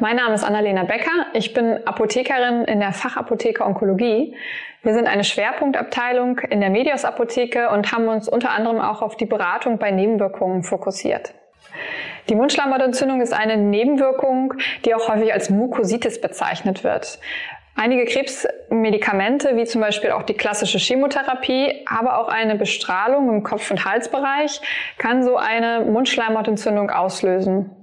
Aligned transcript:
Mein 0.00 0.16
Name 0.16 0.34
ist 0.34 0.44
Annalena 0.44 0.84
Becker. 0.84 1.26
Ich 1.34 1.52
bin 1.52 1.86
Apothekerin 1.86 2.64
in 2.64 2.80
der 2.80 2.94
Fachapotheke 2.94 3.62
Onkologie. 3.62 4.34
Wir 4.82 4.94
sind 4.94 5.06
eine 5.06 5.24
Schwerpunktabteilung 5.24 6.38
in 6.38 6.62
der 6.62 6.70
Medios 6.70 7.04
Apotheke 7.04 7.68
und 7.68 7.92
haben 7.92 8.08
uns 8.08 8.26
unter 8.26 8.50
anderem 8.52 8.80
auch 8.80 9.02
auf 9.02 9.18
die 9.18 9.26
Beratung 9.26 9.76
bei 9.76 9.90
Nebenwirkungen 9.90 10.62
fokussiert. 10.62 11.34
Die 12.30 12.34
Mundschleimhautentzündung 12.34 13.20
ist 13.20 13.34
eine 13.34 13.58
Nebenwirkung, 13.58 14.54
die 14.86 14.94
auch 14.94 15.06
häufig 15.08 15.34
als 15.34 15.50
Mukositis 15.50 16.18
bezeichnet 16.18 16.82
wird. 16.82 17.18
Einige 17.76 18.06
Krebsmedikamente, 18.06 19.54
wie 19.56 19.64
zum 19.64 19.82
Beispiel 19.82 20.12
auch 20.12 20.22
die 20.22 20.34
klassische 20.34 20.78
Chemotherapie, 20.78 21.84
aber 21.86 22.18
auch 22.18 22.28
eine 22.28 22.54
Bestrahlung 22.54 23.28
im 23.28 23.42
Kopf- 23.42 23.70
und 23.70 23.84
Halsbereich, 23.84 24.62
kann 24.96 25.22
so 25.22 25.36
eine 25.36 25.84
Mundschleimhautentzündung 25.84 26.88
auslösen. 26.88 27.76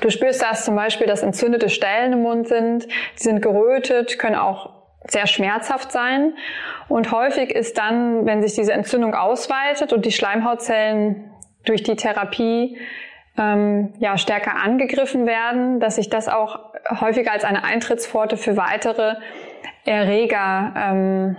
Du 0.00 0.10
spürst 0.10 0.42
das 0.42 0.64
zum 0.64 0.74
Beispiel, 0.74 1.06
dass 1.06 1.22
entzündete 1.22 1.68
Stellen 1.68 2.12
im 2.12 2.22
Mund 2.22 2.48
sind, 2.48 2.86
die 2.86 3.22
sind 3.22 3.40
gerötet, 3.40 4.18
können 4.18 4.34
auch 4.36 4.70
sehr 5.08 5.26
schmerzhaft 5.26 5.92
sein. 5.92 6.34
Und 6.88 7.12
häufig 7.12 7.50
ist 7.50 7.78
dann, 7.78 8.26
wenn 8.26 8.42
sich 8.42 8.54
diese 8.54 8.72
Entzündung 8.72 9.14
ausweitet 9.14 9.92
und 9.92 10.04
die 10.04 10.12
Schleimhautzellen 10.12 11.30
durch 11.64 11.82
die 11.82 11.96
Therapie 11.96 12.78
ähm, 13.38 13.92
ja, 13.98 14.18
stärker 14.18 14.56
angegriffen 14.56 15.26
werden, 15.26 15.80
dass 15.80 15.96
sich 15.96 16.08
das 16.08 16.28
auch 16.28 16.60
häufiger 17.00 17.32
als 17.32 17.44
eine 17.44 17.64
Eintrittspforte 17.64 18.36
für 18.36 18.56
weitere 18.56 19.16
Erreger 19.84 20.74
ähm, 20.76 21.36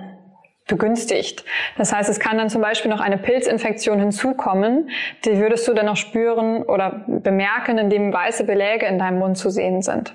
begünstigt. 0.67 1.43
Das 1.77 1.93
heißt, 1.93 2.09
es 2.09 2.19
kann 2.19 2.37
dann 2.37 2.49
zum 2.49 2.61
Beispiel 2.61 2.91
noch 2.91 2.99
eine 2.99 3.17
Pilzinfektion 3.17 3.99
hinzukommen. 3.99 4.89
Die 5.25 5.39
würdest 5.39 5.67
du 5.67 5.73
dann 5.73 5.85
noch 5.85 5.97
spüren 5.97 6.63
oder 6.63 7.05
bemerken, 7.07 7.77
indem 7.77 8.13
weiße 8.13 8.43
Beläge 8.43 8.85
in 8.85 8.99
deinem 8.99 9.19
Mund 9.19 9.37
zu 9.37 9.49
sehen 9.49 9.81
sind. 9.81 10.13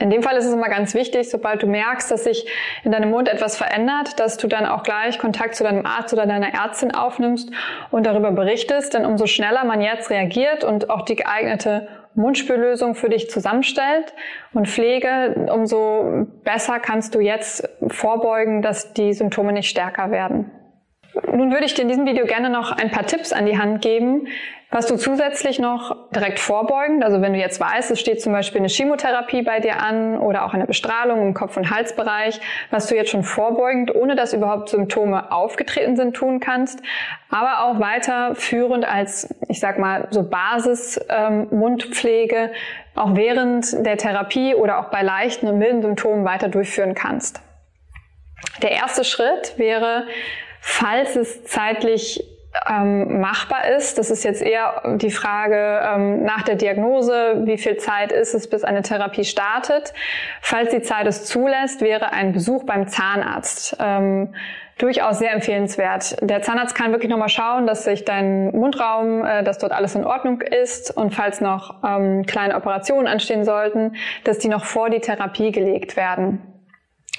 In 0.00 0.08
dem 0.08 0.22
Fall 0.22 0.36
ist 0.36 0.46
es 0.46 0.54
immer 0.54 0.70
ganz 0.70 0.94
wichtig, 0.94 1.28
sobald 1.28 1.62
du 1.62 1.66
merkst, 1.66 2.10
dass 2.10 2.24
sich 2.24 2.48
in 2.84 2.90
deinem 2.90 3.10
Mund 3.10 3.28
etwas 3.28 3.58
verändert, 3.58 4.18
dass 4.18 4.38
du 4.38 4.48
dann 4.48 4.64
auch 4.64 4.82
gleich 4.82 5.18
Kontakt 5.18 5.54
zu 5.54 5.62
deinem 5.62 5.84
Arzt 5.84 6.14
oder 6.14 6.24
deiner 6.24 6.54
Ärztin 6.54 6.94
aufnimmst 6.94 7.50
und 7.90 8.06
darüber 8.06 8.30
berichtest, 8.30 8.94
denn 8.94 9.04
umso 9.04 9.26
schneller 9.26 9.64
man 9.64 9.82
jetzt 9.82 10.08
reagiert 10.08 10.64
und 10.64 10.88
auch 10.88 11.02
die 11.02 11.16
geeignete 11.16 11.86
Mundspüllösung 12.14 12.94
für 12.94 13.08
dich 13.08 13.30
zusammenstellt 13.30 14.12
und 14.52 14.68
Pflege, 14.68 15.46
umso 15.52 16.26
besser 16.44 16.78
kannst 16.80 17.14
du 17.14 17.20
jetzt 17.20 17.68
vorbeugen, 17.88 18.62
dass 18.62 18.92
die 18.92 19.12
Symptome 19.12 19.52
nicht 19.52 19.68
stärker 19.68 20.10
werden. 20.10 20.50
Nun 21.32 21.52
würde 21.52 21.64
ich 21.64 21.74
dir 21.74 21.82
in 21.82 21.88
diesem 21.88 22.06
Video 22.06 22.26
gerne 22.26 22.50
noch 22.50 22.72
ein 22.72 22.90
paar 22.90 23.06
Tipps 23.06 23.32
an 23.32 23.46
die 23.46 23.58
Hand 23.58 23.82
geben, 23.82 24.26
was 24.72 24.86
du 24.86 24.96
zusätzlich 24.96 25.58
noch 25.58 26.08
direkt 26.10 26.38
vorbeugend, 26.38 27.02
also 27.02 27.20
wenn 27.20 27.32
du 27.32 27.40
jetzt 27.40 27.58
weißt, 27.58 27.90
es 27.90 27.98
steht 27.98 28.22
zum 28.22 28.32
Beispiel 28.32 28.60
eine 28.60 28.68
Chemotherapie 28.68 29.42
bei 29.42 29.58
dir 29.58 29.82
an 29.82 30.16
oder 30.16 30.44
auch 30.44 30.54
eine 30.54 30.66
Bestrahlung 30.66 31.22
im 31.22 31.34
Kopf- 31.34 31.56
und 31.56 31.70
Halsbereich, 31.70 32.40
was 32.70 32.86
du 32.86 32.94
jetzt 32.94 33.10
schon 33.10 33.24
vorbeugend, 33.24 33.92
ohne 33.92 34.14
dass 34.14 34.32
überhaupt 34.32 34.68
Symptome 34.68 35.32
aufgetreten 35.32 35.96
sind, 35.96 36.14
tun 36.14 36.38
kannst, 36.38 36.80
aber 37.30 37.64
auch 37.64 37.80
weiterführend 37.80 38.84
als, 38.84 39.34
ich 39.48 39.58
sag 39.58 39.80
mal, 39.80 40.06
so 40.10 40.22
Basis-Mundpflege 40.22 42.36
ähm, 42.36 42.50
auch 42.94 43.16
während 43.16 43.84
der 43.84 43.96
Therapie 43.96 44.54
oder 44.54 44.78
auch 44.78 44.90
bei 44.90 45.02
leichten 45.02 45.48
und 45.48 45.58
milden 45.58 45.82
Symptomen 45.82 46.24
weiter 46.24 46.48
durchführen 46.48 46.94
kannst. 46.94 47.40
Der 48.62 48.70
erste 48.70 49.02
Schritt 49.04 49.58
wäre, 49.58 50.06
falls 50.60 51.16
es 51.16 51.44
zeitlich 51.44 52.22
ähm, 52.68 53.20
machbar 53.20 53.68
ist. 53.68 53.98
Das 53.98 54.10
ist 54.10 54.24
jetzt 54.24 54.42
eher 54.42 54.96
die 54.96 55.10
Frage 55.10 55.80
ähm, 55.84 56.24
nach 56.24 56.42
der 56.42 56.56
Diagnose, 56.56 57.42
wie 57.44 57.58
viel 57.58 57.76
Zeit 57.76 58.12
ist 58.12 58.34
es, 58.34 58.48
bis 58.48 58.64
eine 58.64 58.82
Therapie 58.82 59.24
startet. 59.24 59.92
Falls 60.40 60.70
die 60.70 60.82
Zeit 60.82 61.06
es 61.06 61.24
zulässt, 61.24 61.80
wäre 61.80 62.12
ein 62.12 62.32
Besuch 62.32 62.64
beim 62.64 62.88
Zahnarzt 62.88 63.76
ähm, 63.78 64.34
durchaus 64.78 65.18
sehr 65.18 65.32
empfehlenswert. 65.32 66.16
Der 66.22 66.42
Zahnarzt 66.42 66.74
kann 66.74 66.90
wirklich 66.90 67.10
nochmal 67.10 67.28
schauen, 67.28 67.66
dass 67.66 67.84
sich 67.84 68.04
dein 68.04 68.50
Mundraum, 68.50 69.24
äh, 69.24 69.44
dass 69.44 69.58
dort 69.58 69.72
alles 69.72 69.94
in 69.94 70.04
Ordnung 70.04 70.40
ist 70.40 70.96
und 70.96 71.14
falls 71.14 71.40
noch 71.40 71.84
ähm, 71.84 72.24
kleine 72.26 72.56
Operationen 72.56 73.06
anstehen 73.06 73.44
sollten, 73.44 73.94
dass 74.24 74.38
die 74.38 74.48
noch 74.48 74.64
vor 74.64 74.90
die 74.90 75.00
Therapie 75.00 75.52
gelegt 75.52 75.96
werden. 75.96 76.49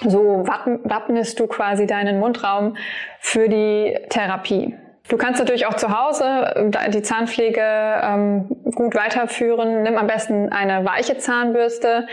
So 0.06 0.44
wappnest 0.46 1.38
du 1.38 1.46
quasi 1.46 1.86
deinen 1.86 2.18
Mundraum 2.18 2.76
für 3.20 3.48
die 3.48 3.96
Therapie. 4.08 4.74
Du 5.08 5.16
kannst 5.16 5.40
natürlich 5.40 5.66
auch 5.66 5.74
zu 5.74 5.96
Hause 5.96 6.70
äh, 6.72 6.90
die 6.90 7.02
Zahnpflege 7.02 7.60
ähm, 7.60 8.46
gut 8.74 8.94
weiterführen. 8.94 9.82
Nimm 9.82 9.96
am 9.96 10.06
besten 10.06 10.50
eine 10.50 10.84
weiche 10.84 11.18
Zahnbürste 11.18 12.06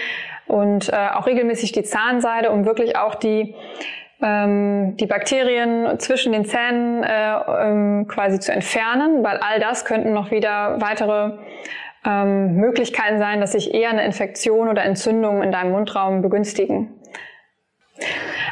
und 0.47 0.89
äh, 0.89 1.09
auch 1.13 1.27
regelmäßig 1.27 1.71
die 1.71 1.83
Zahnseide, 1.83 2.51
um 2.51 2.65
wirklich 2.65 2.97
auch 2.97 3.15
die 3.15 3.55
ähm, 4.21 4.97
die 4.97 5.05
Bakterien 5.05 5.97
zwischen 5.99 6.33
den 6.33 6.45
Zähnen 6.45 7.03
äh, 7.03 7.35
ähm, 7.61 8.07
quasi 8.09 8.39
zu 8.39 8.51
entfernen, 8.51 9.23
weil 9.23 9.37
all 9.37 9.59
das 9.59 9.85
könnten 9.85 10.11
noch 10.11 10.31
wieder 10.31 10.81
weitere 10.81 11.37
ähm, 12.05 12.55
Möglichkeiten 12.55 13.19
sein, 13.19 13.39
dass 13.39 13.53
sich 13.53 13.73
eher 13.73 13.91
eine 13.91 14.03
Infektion 14.03 14.67
oder 14.67 14.83
Entzündung 14.83 15.41
in 15.41 15.51
deinem 15.51 15.71
Mundraum 15.71 16.21
begünstigen. 16.21 16.98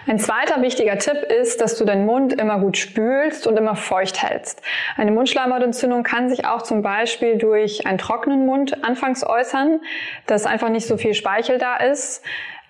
Ein 0.08 0.20
zweiter 0.20 0.62
wichtiger 0.62 0.98
Tipp 0.98 1.18
ist, 1.24 1.60
dass 1.60 1.78
du 1.78 1.84
deinen 1.84 2.06
Mund 2.06 2.32
immer 2.32 2.60
gut 2.60 2.78
spülst 2.78 3.46
und 3.46 3.58
immer 3.58 3.76
feucht 3.76 4.24
hältst. 4.24 4.62
Eine 4.96 5.12
Mundschleimhautentzündung 5.12 6.04
kann 6.04 6.30
sich 6.30 6.46
auch 6.46 6.62
zum 6.62 6.82
Beispiel 6.82 7.38
durch 7.38 7.86
einen 7.86 7.98
trockenen 7.98 8.46
Mund 8.46 8.86
anfangs 8.86 9.26
äußern, 9.26 9.82
dass 10.26 10.46
einfach 10.46 10.70
nicht 10.70 10.88
so 10.88 10.96
viel 10.96 11.14
Speichel 11.14 11.58
da 11.58 11.76
ist. 11.76 12.24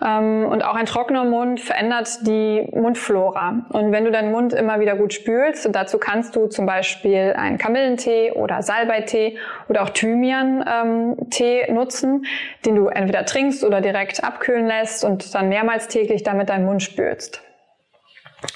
Ähm, 0.05 0.45
und 0.45 0.63
auch 0.63 0.75
ein 0.75 0.85
trockener 0.85 1.25
Mund 1.25 1.59
verändert 1.59 2.27
die 2.27 2.67
Mundflora. 2.71 3.65
Und 3.69 3.91
wenn 3.91 4.05
du 4.05 4.11
deinen 4.11 4.31
Mund 4.31 4.53
immer 4.53 4.79
wieder 4.79 4.95
gut 4.95 5.13
spülst, 5.13 5.67
dazu 5.71 5.97
kannst 5.97 6.35
du 6.35 6.47
zum 6.47 6.65
Beispiel 6.65 7.33
einen 7.37 7.57
Kamillentee 7.57 8.31
oder 8.31 8.61
Salbeitee 8.61 9.37
oder 9.69 9.83
auch 9.83 9.89
Thymian-Tee 9.89 11.61
ähm, 11.61 11.75
nutzen, 11.75 12.25
den 12.65 12.75
du 12.75 12.87
entweder 12.87 13.25
trinkst 13.25 13.63
oder 13.63 13.81
direkt 13.81 14.23
abkühlen 14.23 14.67
lässt 14.67 15.03
und 15.03 15.33
dann 15.33 15.49
mehrmals 15.49 15.87
täglich 15.87 16.23
damit 16.23 16.49
deinen 16.49 16.65
Mund 16.65 16.83
spülst. 16.83 17.41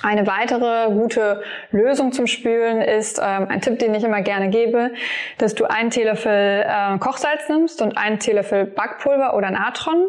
Eine 0.03 0.28
weitere 0.28 0.91
gute 0.91 1.41
Lösung 1.72 2.12
zum 2.12 2.28
Spülen 2.28 2.84
ist 2.84 3.18
ähm, 3.18 3.47
ein 3.50 3.62
Tipp, 3.62 3.79
den 3.79 3.96
ich 3.96 4.03
immer 4.03 4.22
gerne 4.22 4.50
gebe, 4.50 4.91
dass 5.40 5.56
du 5.56 5.66
einen 5.66 5.90
Teelöffel 5.90 6.66
äh, 6.68 7.00
Kochsalz 7.00 7.50
nimmst 7.50 7.81
und 7.81 7.97
einen 7.97 8.19
Teelöffel 8.19 8.66
Backpulver 8.66 9.35
oder 9.35 9.50
Natron 9.50 10.06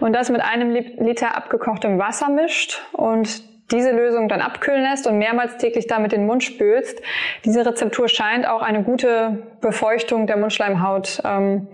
und 0.00 0.12
das 0.12 0.30
mit 0.30 0.40
einem 0.40 0.70
Liter 0.70 1.36
abgekochtem 1.36 1.98
Wasser 1.98 2.28
mischt 2.28 2.82
und 2.92 3.42
diese 3.72 3.90
Lösung 3.90 4.28
dann 4.28 4.40
abkühlen 4.40 4.82
lässt 4.82 5.06
und 5.06 5.18
mehrmals 5.18 5.56
täglich 5.56 5.86
damit 5.86 6.12
den 6.12 6.26
Mund 6.26 6.44
spülst. 6.44 7.02
Diese 7.44 7.66
Rezeptur 7.66 8.08
scheint 8.08 8.46
auch 8.46 8.62
eine 8.62 8.82
gute 8.82 9.42
Befeuchtung 9.60 10.26
der 10.26 10.36
Mundschleimhaut 10.36 11.20
ähm, 11.24 11.68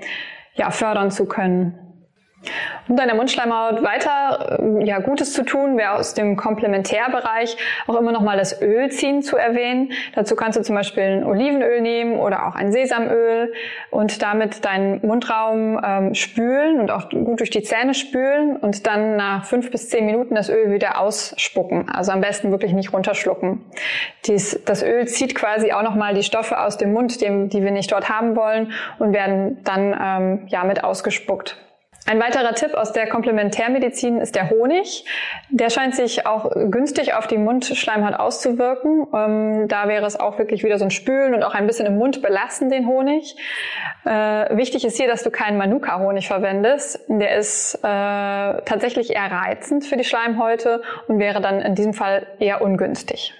ja, 0.54 0.70
fördern 0.70 1.10
zu 1.10 1.26
können. 1.26 1.91
Um 2.88 2.96
deiner 2.96 3.14
Mundschleimhaut 3.14 3.82
weiter 3.82 4.58
äh, 4.60 4.84
ja, 4.84 4.98
Gutes 4.98 5.32
zu 5.32 5.44
tun, 5.44 5.76
wäre 5.76 5.92
aus 5.92 6.14
dem 6.14 6.36
Komplementärbereich 6.36 7.56
auch 7.86 7.96
immer 7.96 8.12
noch 8.12 8.20
mal 8.20 8.36
das 8.36 8.60
Ölziehen 8.60 9.22
zu 9.22 9.36
erwähnen. 9.36 9.92
Dazu 10.14 10.34
kannst 10.36 10.58
du 10.58 10.62
zum 10.62 10.74
Beispiel 10.74 11.04
ein 11.04 11.24
Olivenöl 11.24 11.80
nehmen 11.80 12.18
oder 12.18 12.46
auch 12.46 12.54
ein 12.54 12.72
Sesamöl 12.72 13.52
und 13.90 14.22
damit 14.22 14.64
deinen 14.64 15.06
Mundraum 15.06 15.80
ähm, 15.84 16.14
spülen 16.14 16.80
und 16.80 16.90
auch 16.90 17.08
gut 17.10 17.40
durch 17.40 17.50
die 17.50 17.62
Zähne 17.62 17.94
spülen 17.94 18.56
und 18.56 18.86
dann 18.86 19.16
nach 19.16 19.44
fünf 19.44 19.70
bis 19.70 19.88
zehn 19.88 20.04
Minuten 20.06 20.34
das 20.34 20.48
Öl 20.48 20.72
wieder 20.72 21.00
ausspucken. 21.00 21.88
Also 21.88 22.12
am 22.12 22.20
besten 22.20 22.50
wirklich 22.50 22.72
nicht 22.72 22.92
runterschlucken. 22.92 23.64
Dies, 24.26 24.60
das 24.64 24.82
Öl 24.82 25.06
zieht 25.06 25.34
quasi 25.34 25.72
auch 25.72 25.82
noch 25.82 25.94
mal 25.94 26.14
die 26.14 26.22
Stoffe 26.22 26.60
aus 26.60 26.76
dem 26.76 26.92
Mund, 26.92 27.20
die, 27.20 27.48
die 27.48 27.62
wir 27.62 27.70
nicht 27.70 27.92
dort 27.92 28.08
haben 28.08 28.36
wollen 28.36 28.72
und 28.98 29.12
werden 29.12 29.62
dann 29.64 29.96
ähm, 30.00 30.46
ja 30.48 30.64
mit 30.64 30.84
ausgespuckt. 30.84 31.56
Ein 32.04 32.20
weiterer 32.20 32.52
Tipp 32.54 32.74
aus 32.74 32.92
der 32.92 33.08
Komplementärmedizin 33.08 34.18
ist 34.18 34.34
der 34.34 34.50
Honig. 34.50 35.04
Der 35.50 35.70
scheint 35.70 35.94
sich 35.94 36.26
auch 36.26 36.50
günstig 36.52 37.14
auf 37.14 37.28
die 37.28 37.38
Mundschleimhaut 37.38 38.14
auszuwirken. 38.14 39.06
Ähm, 39.14 39.68
da 39.68 39.86
wäre 39.86 40.04
es 40.04 40.18
auch 40.18 40.36
wirklich 40.38 40.64
wieder 40.64 40.78
so 40.78 40.84
ein 40.84 40.90
Spülen 40.90 41.32
und 41.32 41.44
auch 41.44 41.54
ein 41.54 41.66
bisschen 41.66 41.86
im 41.86 41.98
Mund 41.98 42.20
belassen, 42.20 42.70
den 42.70 42.88
Honig. 42.88 43.36
Äh, 44.04 44.56
wichtig 44.56 44.84
ist 44.84 44.96
hier, 44.96 45.06
dass 45.06 45.22
du 45.22 45.30
keinen 45.30 45.56
Manuka-Honig 45.58 46.26
verwendest. 46.26 47.00
Der 47.06 47.36
ist 47.36 47.76
äh, 47.76 47.78
tatsächlich 47.82 49.10
eher 49.10 49.30
reizend 49.30 49.84
für 49.84 49.96
die 49.96 50.04
Schleimhäute 50.04 50.82
und 51.06 51.20
wäre 51.20 51.40
dann 51.40 51.60
in 51.60 51.76
diesem 51.76 51.94
Fall 51.94 52.26
eher 52.40 52.62
ungünstig. 52.62 53.32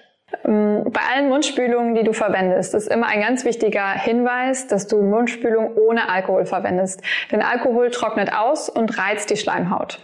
Ähm, 0.44 0.84
bei 0.90 1.00
allen 1.14 1.28
Mundspülungen, 1.28 1.94
die 1.94 2.04
du 2.04 2.12
verwendest, 2.12 2.74
ist 2.74 2.88
immer 2.88 3.06
ein 3.06 3.20
ganz 3.20 3.44
wichtiger 3.44 3.90
Hinweis, 3.90 4.66
dass 4.66 4.86
du 4.86 5.02
Mundspülung 5.02 5.76
ohne 5.76 6.08
Alkohol 6.08 6.46
verwendest. 6.46 7.02
Denn 7.30 7.42
Alkohol 7.42 7.90
trocknet 7.90 8.32
aus 8.34 8.68
und 8.68 8.98
reizt 8.98 9.30
die 9.30 9.36
Schleimhaut. 9.36 9.98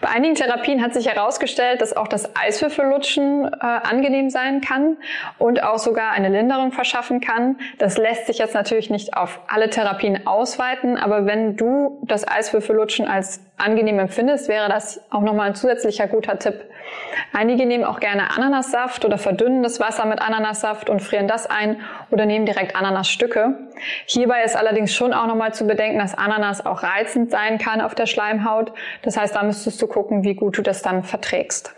Bei 0.00 0.08
einigen 0.08 0.34
Therapien 0.34 0.82
hat 0.82 0.92
sich 0.92 1.06
herausgestellt, 1.06 1.80
dass 1.80 1.96
auch 1.96 2.08
das 2.08 2.34
Eiswürfellutschen 2.34 3.44
äh, 3.44 3.48
angenehm 3.60 4.28
sein 4.28 4.60
kann 4.60 4.96
und 5.38 5.62
auch 5.62 5.78
sogar 5.78 6.12
eine 6.12 6.30
Linderung 6.30 6.72
verschaffen 6.72 7.20
kann. 7.20 7.58
Das 7.78 7.96
lässt 7.96 8.26
sich 8.26 8.38
jetzt 8.38 8.54
natürlich 8.54 8.90
nicht 8.90 9.16
auf 9.16 9.40
alle 9.46 9.70
Therapien 9.70 10.26
ausweiten, 10.26 10.96
aber 10.96 11.26
wenn 11.26 11.56
du 11.56 12.02
das 12.02 12.26
Eiswürfellutschen 12.26 13.06
als 13.06 13.40
angenehm 13.56 14.00
empfindest, 14.00 14.48
wäre 14.48 14.68
das 14.68 15.00
auch 15.10 15.20
nochmal 15.20 15.50
ein 15.50 15.54
zusätzlicher 15.54 16.08
guter 16.08 16.38
Tipp. 16.38 16.64
Einige 17.32 17.66
nehmen 17.66 17.84
auch 17.84 18.00
gerne 18.00 18.30
Ananassaft 18.30 19.04
oder 19.04 19.18
verdünnen 19.18 19.62
das 19.62 19.80
Wasser 19.80 20.04
mit 20.06 20.20
Ananassaft 20.20 20.90
und 20.90 21.00
frieren 21.00 21.28
das 21.28 21.46
ein 21.46 21.80
oder 22.10 22.26
nehmen 22.26 22.46
direkt 22.46 22.76
Ananasstücke. 22.76 23.58
Hierbei 24.06 24.42
ist 24.42 24.56
allerdings 24.56 24.94
schon 24.94 25.12
auch 25.12 25.26
nochmal 25.26 25.54
zu 25.54 25.66
bedenken, 25.66 25.98
dass 25.98 26.14
Ananas 26.14 26.64
auch 26.64 26.82
reizend 26.82 27.30
sein 27.30 27.58
kann 27.58 27.80
auf 27.80 27.94
der 27.94 28.06
Schleimhaut. 28.06 28.72
Das 29.02 29.16
heißt, 29.16 29.34
da 29.34 29.42
müsstest 29.42 29.80
du 29.80 29.86
gucken, 29.86 30.24
wie 30.24 30.34
gut 30.34 30.58
du 30.58 30.62
das 30.62 30.82
dann 30.82 31.02
verträgst. 31.02 31.74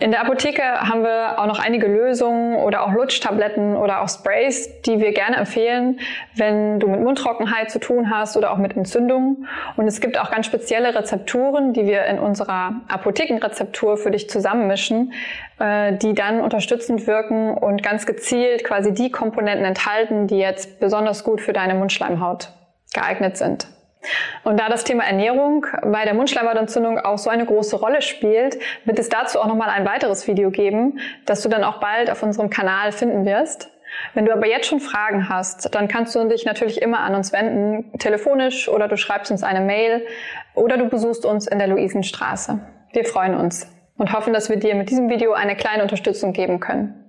In 0.00 0.10
der 0.10 0.22
Apotheke 0.22 0.62
haben 0.62 1.04
wir 1.04 1.38
auch 1.38 1.46
noch 1.46 1.60
einige 1.60 1.86
Lösungen 1.86 2.56
oder 2.56 2.84
auch 2.84 2.92
Lutschtabletten 2.92 3.76
oder 3.76 4.02
auch 4.02 4.08
Sprays, 4.08 4.82
die 4.82 4.98
wir 4.98 5.12
gerne 5.12 5.36
empfehlen, 5.36 6.00
wenn 6.34 6.80
du 6.80 6.88
mit 6.88 7.00
Mundtrockenheit 7.00 7.70
zu 7.70 7.78
tun 7.78 8.10
hast 8.10 8.36
oder 8.36 8.52
auch 8.52 8.56
mit 8.56 8.76
Entzündungen. 8.76 9.46
Und 9.76 9.86
es 9.86 10.00
gibt 10.00 10.18
auch 10.18 10.32
ganz 10.32 10.46
spezielle 10.46 10.96
Rezepturen, 10.96 11.72
die 11.74 11.86
wir 11.86 12.06
in 12.06 12.18
unserer 12.18 12.80
Apothekenrezeptur 12.88 13.96
für 13.96 14.10
dich 14.10 14.28
zusammenmischen, 14.28 15.12
äh, 15.60 15.96
die 15.96 16.14
dann 16.14 16.40
unterstützend 16.40 17.06
wirken 17.06 17.56
und 17.56 17.84
ganz 17.84 18.04
gezielt 18.04 18.64
quasi 18.64 18.92
die 18.92 19.12
Komponenten 19.12 19.64
enthalten, 19.64 20.26
die 20.26 20.38
jetzt 20.38 20.80
besonders 20.80 21.22
gut 21.22 21.40
für 21.40 21.52
deine 21.52 21.76
Mundschleimhaut 21.76 22.48
geeignet 22.92 23.36
sind. 23.36 23.68
Und 24.42 24.58
da 24.60 24.68
das 24.68 24.84
Thema 24.84 25.04
Ernährung 25.04 25.66
bei 25.82 26.04
der 26.04 26.14
Mundschleimhautentzündung 26.14 26.98
auch 26.98 27.18
so 27.18 27.30
eine 27.30 27.46
große 27.46 27.76
Rolle 27.76 28.02
spielt, 28.02 28.58
wird 28.84 28.98
es 28.98 29.08
dazu 29.08 29.40
auch 29.40 29.46
nochmal 29.46 29.70
ein 29.70 29.86
weiteres 29.86 30.26
Video 30.26 30.50
geben, 30.50 30.98
das 31.26 31.42
du 31.42 31.48
dann 31.48 31.64
auch 31.64 31.78
bald 31.78 32.10
auf 32.10 32.22
unserem 32.22 32.50
Kanal 32.50 32.92
finden 32.92 33.24
wirst. 33.24 33.70
Wenn 34.12 34.24
du 34.24 34.32
aber 34.32 34.46
jetzt 34.46 34.66
schon 34.66 34.80
Fragen 34.80 35.28
hast, 35.28 35.74
dann 35.74 35.88
kannst 35.88 36.14
du 36.14 36.28
dich 36.28 36.44
natürlich 36.44 36.82
immer 36.82 37.00
an 37.00 37.14
uns 37.14 37.32
wenden, 37.32 37.96
telefonisch 37.98 38.68
oder 38.68 38.88
du 38.88 38.96
schreibst 38.96 39.30
uns 39.30 39.42
eine 39.42 39.60
Mail 39.60 40.04
oder 40.54 40.76
du 40.76 40.86
besuchst 40.86 41.24
uns 41.24 41.46
in 41.46 41.58
der 41.58 41.68
Luisenstraße. 41.68 42.60
Wir 42.92 43.04
freuen 43.04 43.34
uns 43.34 43.68
und 43.96 44.12
hoffen, 44.12 44.32
dass 44.32 44.48
wir 44.48 44.56
dir 44.56 44.74
mit 44.74 44.90
diesem 44.90 45.08
Video 45.08 45.32
eine 45.32 45.56
kleine 45.56 45.82
Unterstützung 45.82 46.32
geben 46.32 46.60
können. 46.60 47.03